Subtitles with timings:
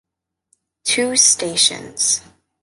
[0.83, 2.21] Two stations.